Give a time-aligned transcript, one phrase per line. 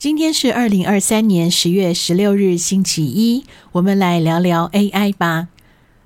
[0.00, 3.44] 今天是二零二三年十月十六日，星期一。
[3.72, 5.48] 我们来聊聊 AI 吧。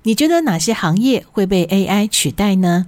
[0.03, 2.87] 你觉得哪些行业会被 AI 取代呢？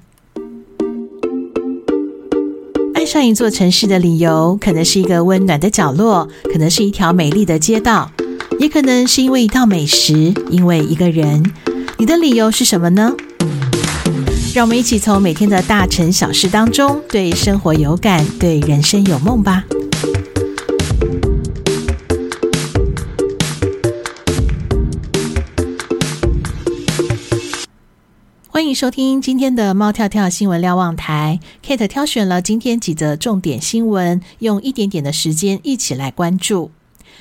[2.93, 8.11] 爱上一座城市的理由，可能是一个温暖的角落，可能是一条美丽的街道，
[8.59, 11.53] 也可能是因为一道美食，因为一个人。
[11.97, 13.15] 你的理由是什么呢？
[14.53, 19.63] 让我们一起从每天的大城小事当中，对生活有感，对人生有梦吧。
[28.57, 36.71] 欢迎收听今天的猫跳跳新闻瞭望台，Kate 挑选了今天几则重点新闻，用一点点的时间一起来关注。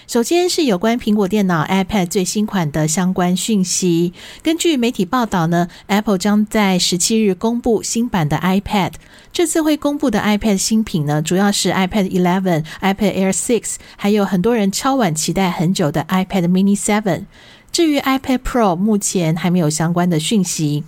[0.06, 4.14] 首先是有关苹果电脑 iPad 最新款的相关讯息。
[4.42, 8.92] 根据媒体报道呢，Apple 将在十七日公布新版的 iPad。
[9.30, 17.24] 这次会公布的 iPad 新品呢，主要是 iPad 11、iPad Air 6，还有很多人超晚期待很久的 iPad Mini 7。
[17.70, 20.82] 至于 iPad Pro，目前还没有相关的讯息。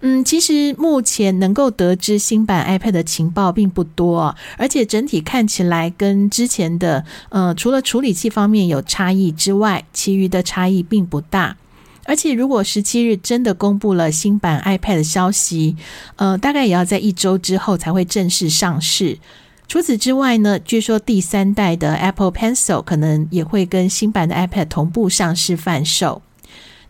[0.00, 11.56] 嗯，其实目前能够得知新版 iPad 的情报并不多，而且整体看起来跟之前的呃，除了处理器方面有差异之外，其余的差异并不大。
[12.04, 15.74] 而且如果十七日真的公布了新版 iPad 的消息，
[16.16, 19.18] 呃，大概也要在一周之后才会正式上市。
[19.66, 26.22] 除此之外呢，据说第三代的 Apple Pencil 可能也会跟新版的 iPad 同步上市贩售。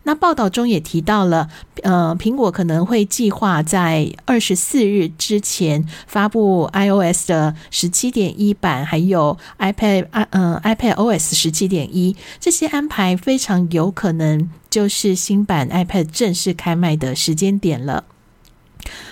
[0.07, 1.49] 那报道中也提到了，
[1.83, 18.05] 呃，苹果可能会计划在二十四日之前发布 iOS 的十七点一版，还有 iPad 呃 iPad OS 十七点一，这些安排非常有可能就是新版 iPad 正式开卖的时间点了。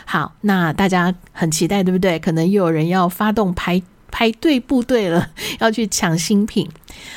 [0.06, 2.18] 好，那大家很期待，对不对？
[2.18, 3.84] 可能又有人要发动排。
[4.12, 6.70] 排队部队了， 要去抢新品。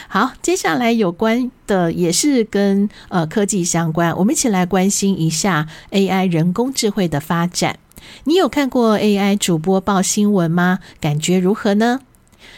[0.09, 7.79] 好，接下来有关的也是跟呃科技相关，我们一起来关心一下 AI 人工智慧的发展。
[8.25, 10.79] 你有看过 AI 主播报新闻吗？
[11.01, 12.01] 感觉如何呢？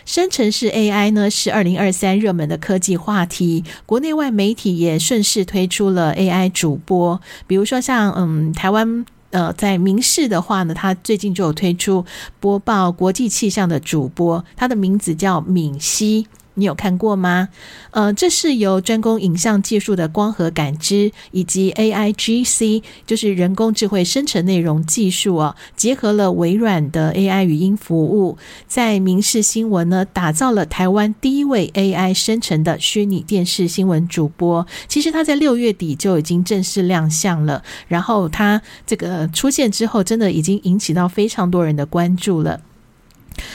[0.07, 9.05] 生成式 AI 呢是二零二三热门的科技话题，国内外媒体也顺势推出了 AI 主播，比如说像嗯台湾。
[9.31, 12.05] 呃，在明视的话呢，他最近就有推出
[12.41, 16.27] 播报国际气象的主播，他的名字叫敏熙。
[16.61, 17.49] 你有看过吗？
[17.93, 28.37] 呃，这是由专攻影像技术的光合感知以及 AIGC，就是人工智慧生成内容技术哦，结合了微软的 AI 语音服务，
[28.69, 34.67] 在民视新闻呢打造了台湾第一位 AI 生成的虚拟电视新闻主播。
[34.87, 42.61] 其实他在六月底就已经正式亮相了，然后他这个出现之后，真的已经引起到非常多人的关注了。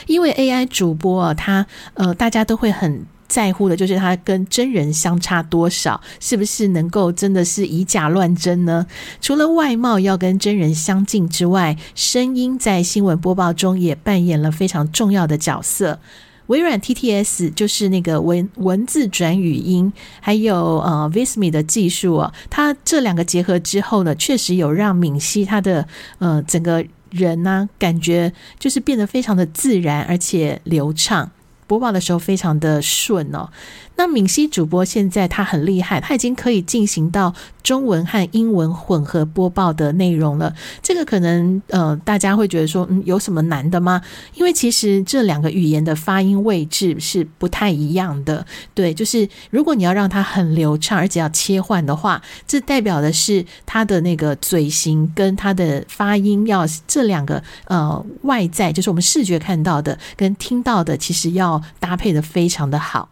[0.07, 1.65] 因为 AI 主播啊，他
[1.95, 8.85] 呃，大家都会很在乎的，就是他跟真人相差多少，是不是能够真的是以假乱真呢？
[9.19, 15.99] 除了外貌要跟真人相近之外，声音在新闻播报中也扮演了非常重要的角色。
[16.45, 19.91] 微软 TTS 就是那个文文字转语音，
[20.21, 25.87] 还有呃 Visme 的技术啊，它这两个结合之后呢，确实有让敏熙他的
[26.19, 26.85] 呃整个。
[27.15, 31.31] 人呢、感觉就是变得非常的自然，而且流畅，
[31.67, 33.49] 播报的时候非常的顺哦。
[33.97, 37.33] 那敏熙主播现在他很厉害，他已经可以进行到
[37.63, 40.53] 中文和英文混合播报的内容了。
[40.81, 44.01] 这个可能呃，大家会觉得说，嗯，有什么难的吗？
[44.33, 48.45] 因为其实这两个语言的发音位置是不太一样的。
[48.73, 63.09] 对，就是如果你要让它很流畅，而且要切换的话，这代表的是他的那个嘴型跟他的发音要这两个呃外在，就是我们视觉看到的跟听到的，其实要搭配的非常的好。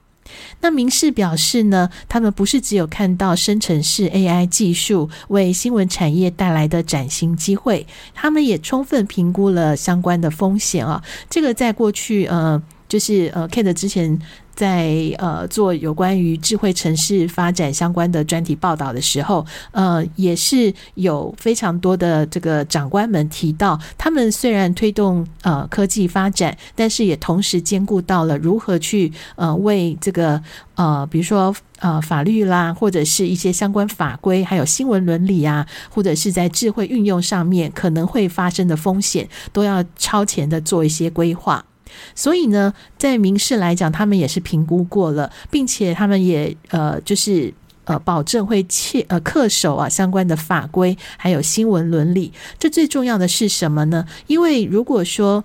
[0.61, 11.03] 那明视表示呢，他们不是只有看到生成式 AI 技术为新闻产业带来的崭新机会，他们也充分评估了相关的风险啊。
[11.29, 14.19] 这个在过去，呃，就是呃，Kate 之前。
[14.55, 30.41] 在呃做有关于智慧城市发展相关的专题报道的时候，呃，也是有非常多的这个长官们提到，他们虽然推动呃科技发展，但是也同时兼顾到了如何去呃为这个
[30.75, 41.65] 呃比如说呃法律啦，或者是一些相关法规，还有新闻伦理啊，或者是在智慧运用上面可能会发生的风险，都要超前的做一些规划。
[42.15, 47.53] 所以呢，在民事来讲，他们也是评估过了，并且他们也呃，就是
[47.85, 52.31] 呃，保证会切呃恪守啊相关的法规，还有新闻伦理。
[52.57, 54.05] 这最重要的是什么呢？
[54.27, 55.43] 因为如果说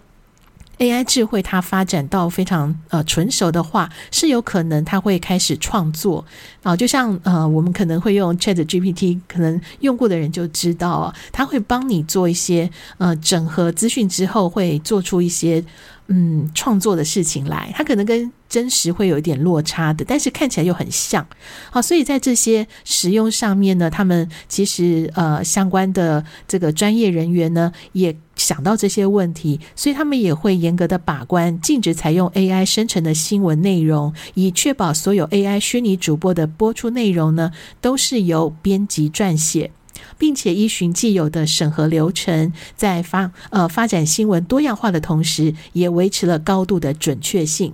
[0.78, 6.24] AI 智慧它发展到非常呃纯熟的话，是有可能它会开始创作
[6.62, 15.64] 啊，就像呃我们可能会用 ChatGPT，可能用过的人就知道啊，它会帮你做一些呃整合资讯之后，会做出一些。
[16.10, 21.26] 嗯，创作的事情来，它可能跟真实会有一点落差的，但是看起来又很像。
[21.70, 37.52] 好，所以在这些使用上面呢，他们其实呃相关的这个专业人员呢，也想到这些问题，所以他们也会严格的把关，禁止采用 AI 生成的新闻内容，以确保所有 AI 虚拟主播的播出内容呢，
[37.82, 39.70] 都是由编辑撰写。
[40.18, 47.72] 并且依循既有的审核流程，在发呃发展新闻多样化的同时，也维持了高度的准确性。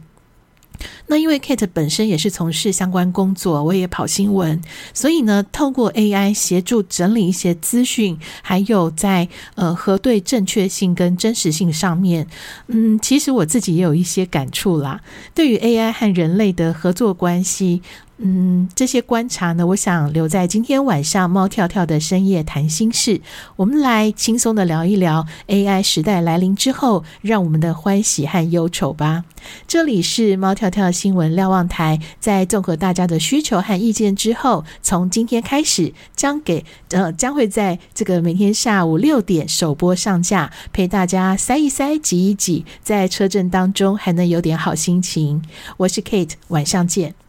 [1.06, 4.61] 那因为 Kate 本身也是从事相关工作，我也跑新闻，
[4.93, 12.26] 所以呢，透过 AI 协助整理一些资讯，还有在呃核对正确性跟真实性上面，
[12.69, 15.00] 嗯，其实我自己也有一些感触啦。
[15.35, 17.82] 对于 AI 和人类的合作关系。
[18.19, 23.21] 嗯，这些观察呢，我想留在今天晚上猫跳跳的深夜谈心室，
[23.56, 29.25] 我们来轻松的聊一聊 AI 时代来临之后，让我们的欢喜和忧愁吧。
[29.67, 45.43] 这里是猫跳跳跳新闻瞭望台，在综合大家的需求和意见之后，从今天开始将给呃将会在这个每天下午六点首播上架，陪大家塞一塞挤一挤，在车震当中还能有点好心情。
[45.76, 47.24] 我是 Kate，晚上见。